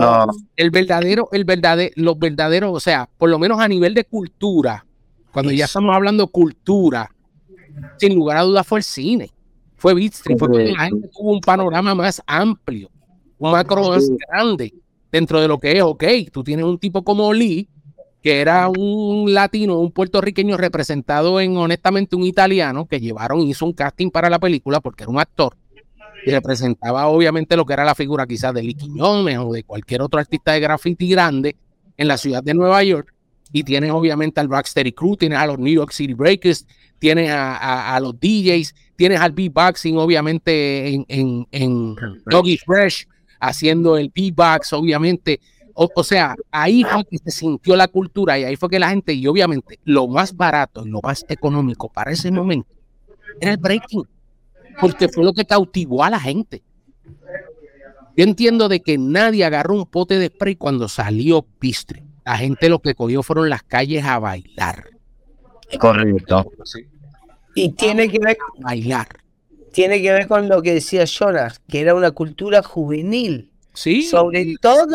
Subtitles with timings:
[0.00, 0.26] No.
[0.56, 4.84] El verdadero, el verdadero, los verdaderos, o sea, por lo menos a nivel de cultura,
[5.32, 7.10] cuando ya estamos hablando cultura,
[7.98, 9.30] sin lugar a dudas fue el cine.
[9.76, 12.90] Fue Beat Street, fue porque la gente tuvo un panorama más amplio,
[13.38, 14.74] un macro más grande
[15.10, 17.68] dentro de lo que es, ok, tú tienes un tipo como Lee,
[18.22, 23.72] que era un latino, un puertorriqueño representado en honestamente un italiano, que llevaron, hizo un
[23.72, 25.56] casting para la película porque era un actor
[26.24, 30.02] y representaba obviamente lo que era la figura quizás de Lee Quiñones o de cualquier
[30.02, 31.56] otro artista de graffiti grande
[31.96, 33.12] en la ciudad de Nueva York.
[33.52, 36.66] Y tienes obviamente al Rocksteady Crew, tienes a los New York City Breakers,
[36.98, 41.96] tienes a, los DJs, tienes al beatboxing obviamente en, en, en
[42.26, 43.06] Doggy Fresh
[43.40, 45.40] haciendo el beatbox obviamente.
[45.74, 49.14] O, sea, ahí fue que se sintió la cultura y ahí fue que la gente,
[49.14, 52.68] y obviamente lo más barato y lo más económico para ese momento
[53.40, 54.04] era el breaking
[54.80, 56.62] porque fue lo que cautivó a la gente.
[58.16, 62.02] Yo entiendo de que nadie agarró un pote de spray cuando salió Pistre.
[62.24, 64.90] La gente lo que cogió fueron las calles a bailar.
[65.78, 66.46] Correcto.
[67.54, 69.08] Y tiene que ver con bailar.
[69.72, 73.50] Tiene que ver con lo que decía Jonas, que era una cultura juvenil.
[73.72, 74.02] Sí.
[74.02, 74.86] Sobre todo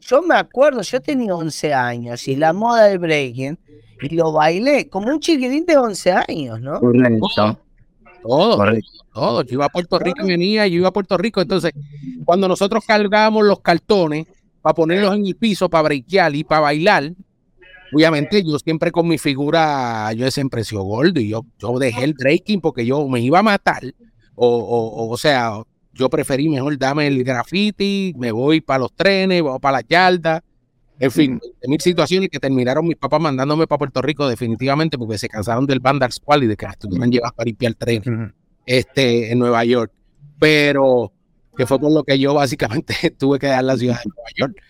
[0.00, 3.58] yo me acuerdo, yo tenía 11 años y la moda del breaking
[4.00, 6.80] y lo bailé como un chiquitín de 11 años, ¿no?
[6.80, 7.60] Correcto.
[8.22, 8.58] Todo,
[9.12, 9.42] todo.
[9.42, 11.40] Yo iba a Puerto Rico y venía, yo iba a Puerto Rico.
[11.40, 11.72] Entonces,
[12.24, 14.26] cuando nosotros cargábamos los cartones
[14.60, 17.12] para ponerlos en el piso, para breakear y para bailar,
[17.92, 22.14] obviamente yo siempre con mi figura, yo siempre sido gordo y yo, yo dejé el
[22.14, 23.82] breaking porque yo me iba a matar.
[24.34, 29.42] O, o, o sea, yo preferí mejor dame el graffiti, me voy para los trenes,
[29.42, 30.44] voy para la yarda.
[31.00, 35.16] En fin, de mil situaciones que terminaron mis papás mandándome para Puerto Rico definitivamente porque
[35.16, 38.34] se cansaron del Vandal Squad y de que las tuvieran llevar para limpiar tren
[38.66, 39.92] este, en Nueva York.
[40.40, 41.12] Pero
[41.56, 44.62] que fue por lo que yo básicamente tuve que dar la ciudad de Nueva York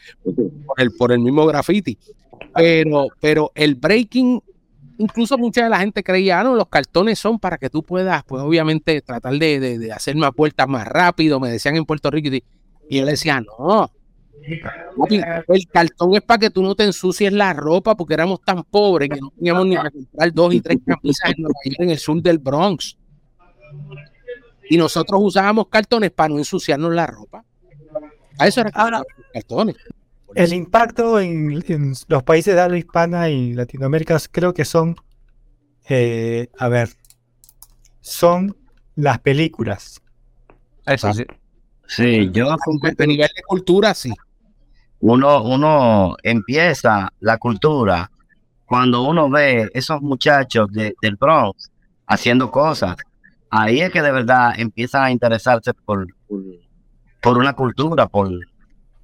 [0.67, 1.99] por el, por el mismo graffiti.
[2.55, 4.43] Pero, pero el breaking,
[4.99, 8.23] incluso mucha de la gente creía, ah, no, los cartones son para que tú puedas,
[8.25, 12.11] pues obviamente tratar de, de, de hacer más vueltas más rápido, me decían en Puerto
[12.11, 12.29] Rico.
[12.29, 12.45] Y,
[12.89, 13.91] y yo le decía, no,
[14.47, 19.09] el cartón es para que tú no te ensucies la ropa porque éramos tan pobres
[19.11, 21.33] que no teníamos ni para comprar dos y tres camisas
[21.79, 22.97] en, el sur del Bronx.
[24.71, 27.45] Y nosotros usábamos cartones para no ensuciarnos la ropa.
[28.39, 29.77] A eso era Ahora, cartones.
[30.35, 31.63] El impacto en,
[32.09, 34.97] los países de habla hispana y Latinoamérica creo que son,
[35.89, 36.91] eh, a ver,
[38.01, 38.57] son
[38.95, 40.03] las películas.
[40.87, 41.25] Eso sí.
[41.87, 42.57] Sí, yo a
[43.07, 44.13] nivel de cultura, sí
[45.01, 48.11] uno, uno empieza la cultura
[48.67, 51.71] cuando uno ve esos muchachos del Bronx
[52.07, 52.97] haciendo cosas.
[53.51, 56.07] Ahí es que de verdad empiezan a interesarse por,
[57.23, 58.31] por, una cultura, por,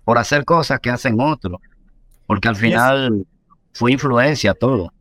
[0.04, 1.60] por hacer cosas que hacen otros.
[2.27, 3.27] Porque al final
[3.72, 4.93] fue influencia todo.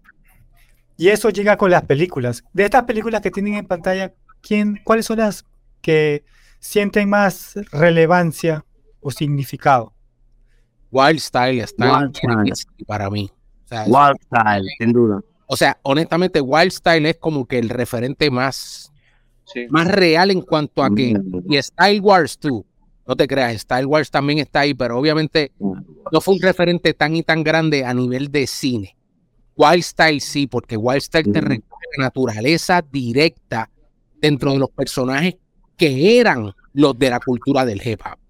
[0.95, 2.43] Y eso llega con las películas.
[2.53, 5.45] De estas películas que tienen en pantalla, ¿quién, ¿cuáles son las
[5.81, 6.23] que
[6.59, 8.63] sienten más relevancia
[9.01, 9.93] o significado?
[10.93, 12.07] Wild Style está
[12.85, 13.29] para mí.
[13.87, 15.21] Wild Style, sin duda.
[15.47, 18.93] O sea, honestamente, Wild Style es como que el referente más,
[19.69, 21.15] más real en cuanto a que.
[21.15, 21.51] Mm.
[21.51, 22.63] Y Style Wars tú,
[23.07, 27.15] no te creas, Style Wars también está ahí, pero obviamente no fue un referente tan
[27.15, 28.95] y tan grande a nivel de cine.
[29.55, 31.45] Wild Style sí, porque Wild Style te mm.
[31.45, 33.69] recoge naturaleza directa
[34.21, 35.35] dentro de los personajes
[35.75, 38.22] que eran los de la cultura del hip hop.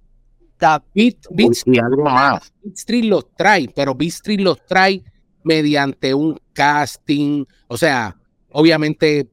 [0.93, 1.17] Beat,
[1.65, 2.53] y algo más.
[2.75, 5.03] Street los trae, pero Beat Street los trae
[5.43, 7.45] mediante un casting.
[7.67, 8.15] O sea,
[8.51, 9.29] obviamente,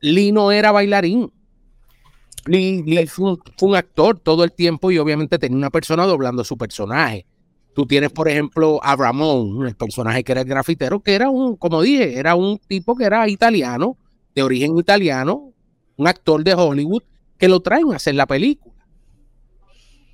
[0.00, 1.30] Lee no era bailarín.
[2.46, 7.26] Lee, fue, un, actor todo el tiempo y obviamente tenía una persona doblando su personaje.
[7.74, 11.56] Tú tienes, por ejemplo, a Ramón, el personaje que era el grafitero, que era un,
[11.56, 13.98] como dije, era un tipo que era italiano,
[14.34, 15.52] de origen italiano,
[15.96, 17.02] un actor de Hollywood,
[17.36, 18.67] que lo traen a hacer la película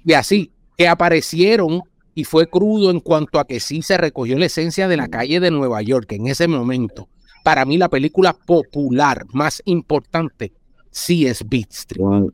[0.05, 1.83] y así, que aparecieron
[2.15, 5.41] y fue crudo en cuanto a que sí se recogió la esencia de la calle
[5.41, 7.09] de Nueva York en ese momento.
[7.43, 10.53] Para mí la película popular más importante
[10.91, 12.31] sí es Beat Street.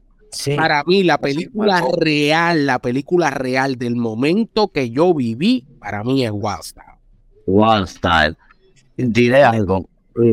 [0.56, 6.25] Para mí la película real, la película real del momento que yo viví, para mí
[6.25, 6.87] es Wild Style.
[7.46, 8.37] Wild Style.
[8.96, 9.88] Diré algo.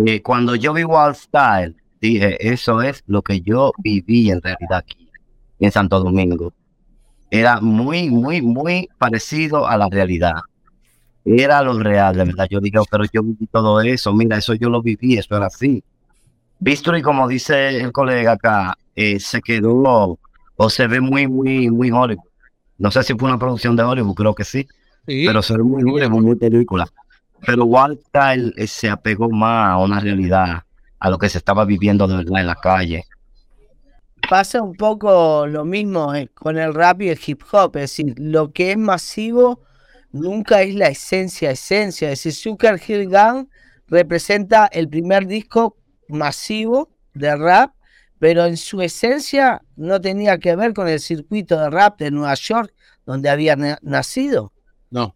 [0.05, 4.79] Eh, cuando yo vi Wild Style, dije, eso es lo que yo viví en realidad
[4.79, 5.09] aquí,
[5.59, 6.53] en Santo Domingo
[7.29, 10.35] era muy, muy, muy parecido a la realidad.
[11.25, 12.47] Era lo real, de verdad.
[12.49, 15.83] Yo digo, pero yo viví todo eso, mira, eso yo lo viví, eso era así.
[16.59, 20.17] Visto y como dice el colega acá, eh, se quedó
[20.55, 22.23] o se ve muy, muy, muy Hollywood.
[22.77, 24.67] No sé si fue una producción de Hollywood, creo que sí,
[25.05, 26.87] Sí, pero se ve muy libre, muy, película.
[27.45, 27.65] Pero
[28.07, 30.63] Style eh, se apegó más a una realidad,
[30.99, 33.05] a lo que se estaba viviendo de verdad en la calle.
[34.29, 38.13] Pasa un poco lo mismo eh, con el rap y el hip hop, es decir,
[38.17, 39.61] lo que es masivo
[40.11, 42.11] nunca es la esencia, esencia.
[42.11, 43.47] Es decir, Sugar Hill Gang
[43.87, 45.77] representa el primer disco
[46.09, 47.73] masivo de rap,
[48.19, 52.33] pero en su esencia no tenía que ver con el circuito de rap de Nueva
[52.33, 52.73] York,
[53.05, 54.51] donde había na- nacido,
[54.89, 55.15] no,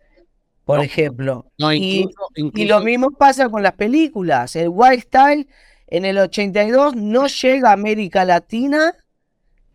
[0.64, 0.84] por No.
[0.84, 1.52] ejemplo.
[1.58, 4.56] no, Y- incluso, Y lo mismo pasa con las películas.
[4.56, 5.48] El Wild Style
[5.88, 8.94] en el 82 no llega a América Latina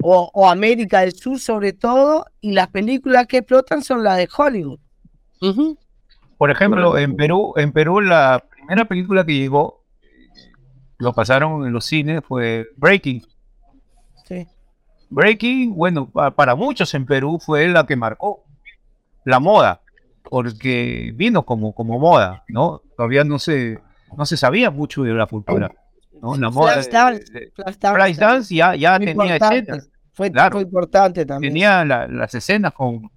[0.02, 4.28] o, o América del Sur sobre todo, y las películas que explotan son las de
[4.36, 4.78] Hollywood.
[6.38, 9.82] Por ejemplo, en Perú, en Perú la primera película que llegó,
[10.98, 13.22] lo pasaron en los cines, fue Breaking.
[14.26, 14.46] Sí.
[15.08, 18.44] Breaking, bueno, pa- para muchos en Perú fue la que marcó
[19.24, 19.80] la moda,
[20.22, 22.82] porque vino como, como moda, ¿no?
[22.96, 23.78] Todavía no se,
[24.16, 25.72] no se sabía mucho de la cultura,
[26.20, 26.36] ¿no?
[26.36, 30.52] La moda de- Flashdance, de- de- Flashdance Flashdance ya, ya fue tenía escenas, Fue, Claro.
[30.52, 31.52] fue importante también.
[31.52, 33.10] tenía la- las escenas con,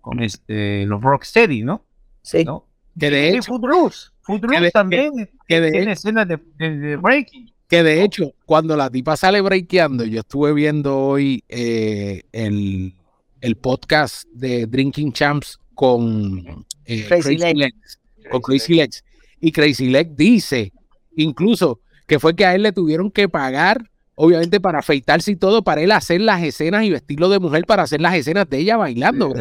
[0.00, 1.84] con este, los Rocksteady, ¿no?
[2.22, 2.44] Sí.
[2.44, 2.66] ¿no?
[2.98, 5.12] que de Y hecho, Footloose, Footloose de- también
[5.48, 7.50] que de tiene escenas de, de- de breaking.
[7.66, 12.94] Que de hecho, cuando la tipa sale breakeando, yo estuve viendo hoy eh, el,
[13.40, 17.58] el podcast de Drinking Champs con eh, Crazy Crazy, Legs.
[17.58, 18.00] Legs.
[18.30, 19.04] Con Crazy Legs.
[19.40, 20.72] Y Crazy Legs dice,
[21.16, 25.62] incluso, que fue que a él le tuvieron que pagar, obviamente, para afeitarse y todo,
[25.64, 28.76] para él hacer las escenas y vestirlo de mujer para hacer las escenas de ella
[28.76, 29.32] bailando.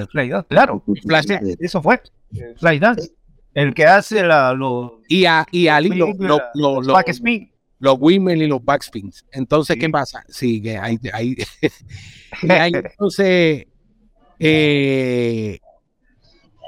[0.47, 0.83] claro,
[1.59, 2.01] eso fue.
[2.57, 3.11] Flashdance.
[3.53, 6.93] El que hace la, los, Y a, y a Ali lo- lo- lo- los lo-
[6.93, 7.51] backspin.
[7.79, 9.23] los women y los backspins.
[9.31, 10.23] Entonces, ¿qué pasa?
[10.27, 11.35] Sí, que hay, hay
[12.41, 13.67] entonces
[14.39, 15.59] eh,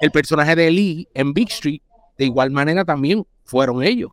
[0.02, 1.82] el personaje de Lee en Big Street,
[2.18, 4.12] de igual manera también fueron ellos.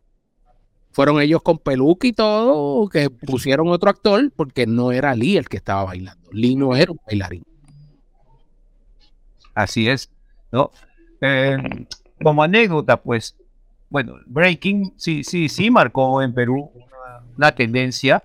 [0.93, 5.49] Fueron ellos con peluca y todo, que pusieron otro actor, porque no era Lee el
[5.49, 6.29] que estaba bailando.
[6.31, 7.43] Lee no era un bailarín.
[9.55, 10.09] Así es,
[10.51, 10.71] ¿no?
[11.19, 11.57] Eh,
[12.21, 13.35] como anécdota, pues,
[13.89, 18.23] bueno, Breaking sí, sí, sí marcó en Perú una, una tendencia,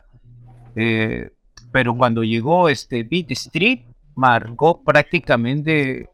[0.77, 1.31] eh,
[1.73, 3.81] pero cuando llegó este Beat Street,
[4.15, 6.09] marcó prácticamente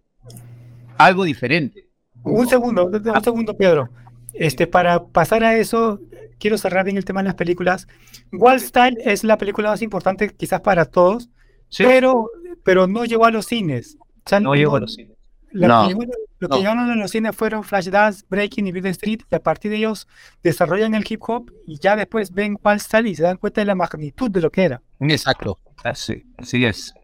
[0.99, 1.89] algo diferente.
[2.23, 3.89] Un segundo, un segundo, Pedro.
[4.35, 6.01] Este, para pasar a eso,
[6.39, 7.87] quiero cerrar bien el tema de las películas.
[8.33, 11.29] Wild Style es la película más importante quizás para todos,
[11.69, 12.31] Sí, pero,
[12.65, 13.97] pero no llegó a los cines.
[14.25, 15.17] O sea, no llegó a los cines.
[15.51, 15.89] Lo, No.
[15.89, 16.57] que, lo que No.
[16.59, 20.07] llegaron a los cines fueron Flashdance, Breaking y Beat Street, y a partir de ellos
[20.43, 23.67] desarrollan el hip hop y ya después ven Wild Style y se dan cuenta de
[23.67, 24.83] la magnitud de lo que era.
[25.01, 26.95] Exacto, Así, así es.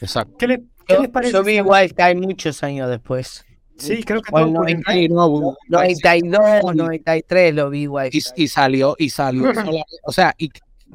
[0.00, 0.36] exacto.
[0.38, 1.32] ¿Qué, le- qué Yo, les parece?
[1.32, 3.45] yo vi Style muchos años después.
[3.78, 4.30] Sí, creo que
[4.92, 5.28] Sí, no,
[5.68, 8.42] 92, 93 lo vi Wild y, Style.
[8.44, 9.42] y salió, y salió,
[10.04, 10.50] o sea, y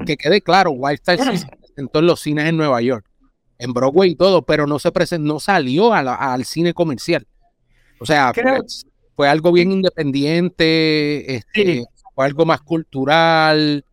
[0.06, 3.06] que quede claro, Wild Style sí se presentó en los cines en Nueva York,
[3.60, 7.28] en Broadway y todo, pero no se presentó, no salió a la- al cine comercial.
[8.00, 8.33] O sea,
[9.16, 11.86] fue algo bien independiente, este, Sí.
[12.16, 13.86] fue algo más cultural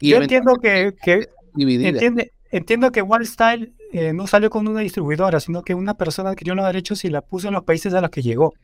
[0.00, 5.40] y Yo entiendo que, entiende, entiendo que Wild Style eh, no salió con una distribuidora,
[5.40, 8.10] sino que una persona adquirió los derechos y la puso en los países a los
[8.10, 8.54] que llegó.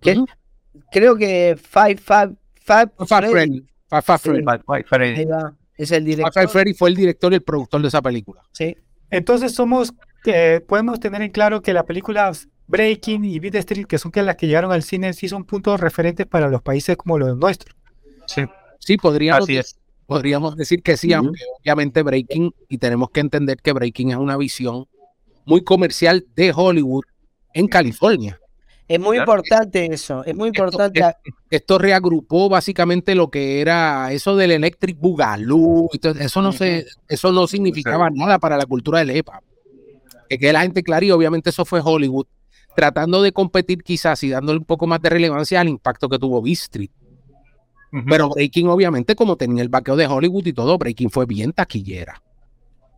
[0.00, 0.22] ¿Qué?
[0.90, 3.26] Creo que Five Five Five Fat
[4.86, 5.20] Freddy.
[5.20, 6.32] Ahí va, es el director.
[6.32, 8.42] Fat Freddy fue el director y el productor de esa película.
[8.52, 8.76] Sí.
[9.10, 9.92] Entonces somos,
[10.26, 14.22] eh, podemos tener en claro que las películas Breaking y Beat Street, que son que
[14.22, 17.76] las que llegaron al cine, sí son puntos referentes para los países como los nuestros.
[18.26, 18.44] Sí,
[18.84, 19.78] Sí, podríamos, así es.
[20.06, 24.36] Podríamos decir que sí, aunque obviamente Breaking, y tenemos que entender que Breaking es una
[24.36, 24.86] visión
[25.44, 27.04] muy comercial de Hollywood
[27.52, 28.38] en California.
[28.86, 29.32] Es muy Claro.
[29.32, 31.00] importante eso, es muy Esto- importante.
[31.00, 31.14] es-
[31.50, 35.88] Esto reagrupó básicamente lo que era eso del Electric Boogaloo.
[36.20, 39.42] Eso no se, eso no significaba nada para la cultura del hip hop.
[40.28, 42.26] Que quede la gente clara y obviamente eso fue Hollywood
[42.76, 46.42] tratando de competir quizás y dándole un poco más de relevancia al impacto que tuvo
[46.42, 46.90] B Street.
[48.08, 52.20] Pero Breaking, obviamente, como tenía el vaqueo de Hollywood y todo, Breaking fue bien taquillera.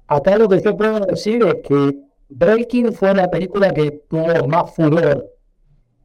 [0.06, 1.98] Acá lo que yo puedo decir es que
[2.28, 5.30] Breaking fue la película que tuvo más furor.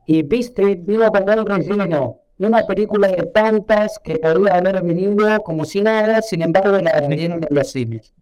[0.08, 2.18] Y Beast vino con el relleno.
[2.38, 7.44] Una película de tantas que podría haber venido como si nada, sin embargo, la vendieron
[7.48, 8.14] en los cines.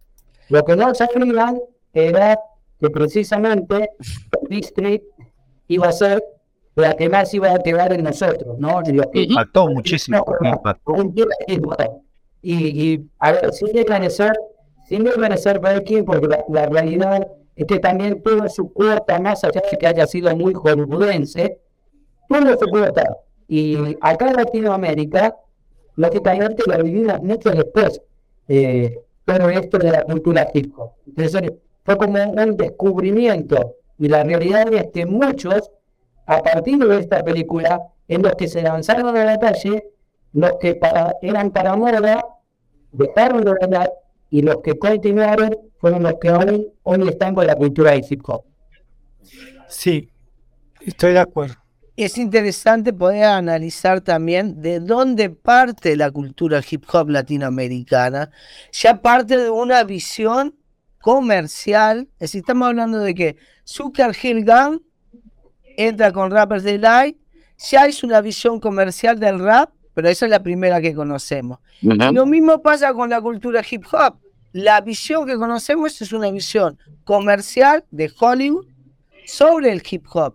[0.50, 1.58] Lo que no sabían
[1.92, 2.38] era
[2.78, 3.90] que precisamente
[4.48, 4.78] Beast
[5.68, 6.22] iba a ser
[6.74, 8.80] la que más iba a quedar en nosotros, ¿no?
[8.82, 10.24] Los que Impactó muchísimo.
[10.40, 10.96] impactó.
[11.46, 11.58] es.
[12.42, 12.54] Y,
[12.92, 14.32] y, a ver, sin desvanecer,
[14.88, 17.26] sin desvanecer Breaking, porque la, la realidad
[17.60, 21.58] este también tuvo su cuota, más allá de que haya sido muy hollywoodense,
[22.26, 23.18] tuvo su cuota.
[23.48, 25.36] Y acá en Latinoamérica,
[25.96, 28.00] lógicamente lo vivimos mucho después,
[28.48, 30.92] eh, todo esto de la cultura hip hop.
[31.06, 31.52] Entonces
[31.84, 33.76] fue como un descubrimiento.
[33.98, 35.70] Y la realidad es que muchos,
[36.26, 39.84] a partir de esta película, en los que se lanzaron a la calle,
[40.32, 42.24] los que para, eran para moda,
[42.92, 43.90] dejaron de verdad,
[44.30, 48.22] y los que continuaron fueron los que hoy, hoy están con la cultura del hip
[48.26, 48.44] hop.
[49.68, 50.10] Sí,
[50.80, 51.54] estoy de acuerdo.
[51.96, 58.30] Es interesante poder analizar también de dónde parte la cultura hip hop latinoamericana.
[58.72, 60.54] Ya parte de una visión
[61.00, 62.08] comercial.
[62.14, 63.36] Es decir, estamos hablando de que
[63.66, 64.80] Zucker Hill Gang
[65.86, 67.16] entra con Rappers Delight.
[67.70, 71.58] Ya es una visión comercial del rap, pero esa es la primera que conocemos.
[71.82, 74.16] Lo mismo pasa con la cultura hip hop
[74.52, 78.66] la visión que conocemos es una visión comercial de Hollywood
[79.26, 80.34] sobre el hip hop.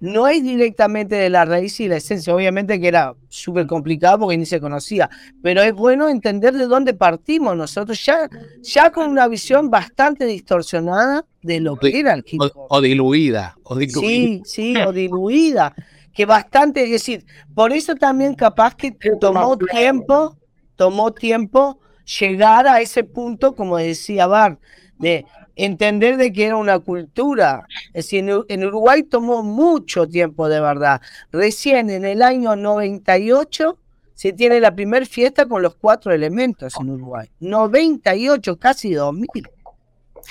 [0.00, 4.38] No es directamente de la raíz y la esencia, obviamente que era súper complicado porque
[4.38, 5.10] ni se conocía,
[5.42, 8.28] pero es bueno entender de dónde partimos nosotros, ya,
[8.62, 12.52] ya con una visión bastante distorsionada de lo que era el hip hop.
[12.54, 14.00] O, diluida, o diluida.
[14.00, 15.74] Sí, sí, o diluida,
[16.14, 20.38] que bastante, es decir, por eso también capaz que tomó tiempo,
[20.76, 21.78] tomó tiempo
[22.18, 24.58] llegar a ese punto, como decía Bar,
[24.98, 25.24] de
[25.64, 27.66] entender de que era una cultura.
[27.88, 31.00] Es decir, en Uruguay tomó mucho tiempo de verdad.
[31.32, 33.78] Recién en el año 98
[34.14, 37.28] se tiene la primera fiesta con los cuatro elementos en Uruguay.
[37.40, 39.48] 98, casi 2000.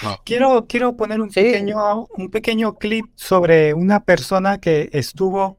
[0.04, 0.18] Ah.
[0.24, 5.58] Quiero, quiero poner un, pequeño, un pequeño clip sobre una persona que estuvo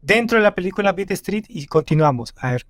[0.00, 2.34] dentro de la película Beat Street y continuamos.
[2.38, 2.66] A ver.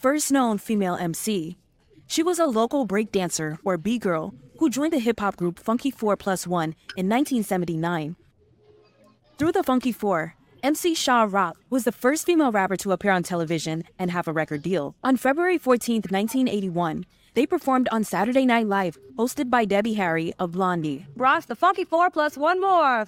[0.00, 1.56] First known female MC,
[2.06, 5.90] she was a local breakdancer or B girl who joined the hip hop group Funky
[5.90, 6.62] 4 Plus 1
[6.96, 8.16] in 1979.
[9.38, 13.22] Through the Funky 4, MC Shaw Rock was the first female rapper to appear on
[13.22, 14.94] television and have a record deal.
[15.04, 20.52] On February 14, 1981, they performed on Saturday Night Live, hosted by Debbie Harry of
[20.52, 21.06] Blondie.
[21.16, 23.06] Ross, the Funky 4 plus one more.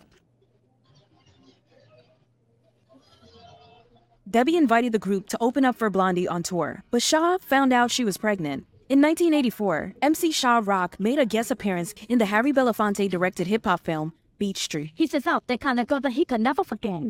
[4.30, 7.90] Debbie invited the group to open up for Blondie on tour, but Shaw found out
[7.90, 8.66] she was pregnant.
[8.88, 13.66] In 1984, MC Shaw Rock made a guest appearance in the Harry Belafonte directed hip
[13.66, 14.92] hop film Beach Street.
[14.94, 17.02] He says out that kind of girl that he could never forget.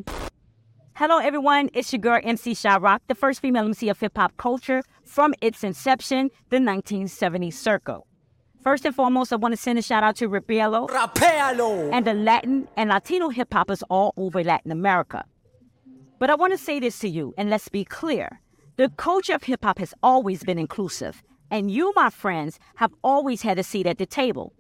[0.94, 1.70] Hello, everyone.
[1.74, 5.34] It's your girl, MC Shaw Rock, the first female MC of hip hop culture from
[5.40, 8.08] its inception, the 1970s circle.
[8.60, 11.92] First and foremost, I want to send a shout out to Rapiello, Rapiello.
[11.92, 15.24] and the Latin and Latino hip hoppers all over Latin America.
[16.18, 18.40] But I want to say this to you, and let's be clear.
[18.78, 23.42] The culture of hip hop has always been inclusive, and you, my friends, have always
[23.42, 24.52] had a seat at the table.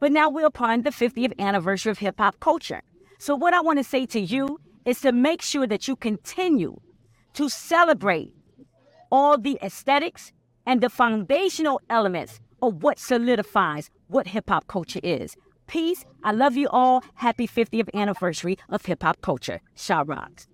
[0.00, 2.82] But now we're upon the 50th anniversary of hip hop culture.
[3.18, 6.78] So, what I want to say to you is to make sure that you continue
[7.34, 8.32] to celebrate
[9.10, 10.32] all the aesthetics
[10.66, 15.36] and the foundational elements of what solidifies what hip hop culture is.
[15.66, 16.04] Peace.
[16.22, 17.02] I love you all.
[17.14, 19.60] Happy 50th anniversary of hip hop culture.
[19.74, 20.46] Shaw rocks.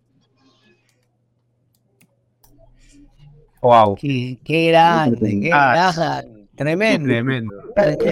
[3.61, 3.95] Wow.
[3.97, 6.23] Qué, grande, qué ah,
[6.57, 7.55] Tremendo.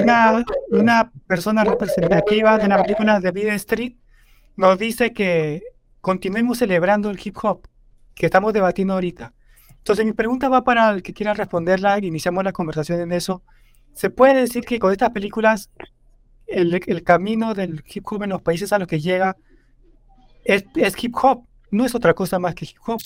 [0.03, 3.95] Una, una, persona representativa de la película de Beat Street
[4.57, 5.63] nos dice que
[6.01, 7.67] continuemos celebrando el hip hop
[8.15, 9.35] que estamos debatiendo ahorita.
[9.77, 13.43] Entonces mi pregunta va para el que quiera responderla, iniciamos la conversación en eso.
[13.93, 15.71] ¿Se puede decir que con estas películas
[16.47, 19.37] el, el camino del hip hop en los países a los que llega
[20.45, 21.45] es, es hip hop?
[21.71, 23.01] No es otra cosa más que hip hop.